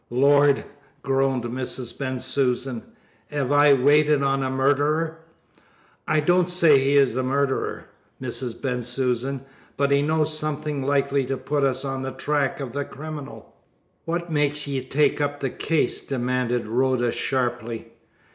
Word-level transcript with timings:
"Lord!" 0.09 0.63
groaned 1.03 1.43
Mrs. 1.43 1.95
Bensusan. 1.95 2.81
"'Ave 3.31 3.53
I 3.53 3.73
waited 3.73 4.23
on 4.23 4.41
a 4.41 4.49
murderer?" 4.49 5.19
"I 6.07 6.21
don't 6.21 6.49
say 6.49 6.79
he 6.79 6.95
is 6.95 7.15
a 7.15 7.21
murderer, 7.21 7.85
Mrs. 8.19 8.59
Bensusan, 8.59 9.41
but 9.77 9.91
he 9.91 10.01
knows 10.01 10.35
something 10.35 10.81
likely 10.81 11.23
to 11.27 11.37
put 11.37 11.61
us 11.63 11.85
on 11.85 12.01
the 12.01 12.13
track 12.13 12.59
of 12.59 12.73
the 12.73 12.83
criminal." 12.83 13.53
"What 14.05 14.31
makes 14.31 14.65
ye 14.65 14.81
take 14.81 15.21
up 15.21 15.39
the 15.39 15.51
case?" 15.51 16.01
demanded 16.03 16.65
Rhoda 16.67 17.11
sharply. 17.11 17.93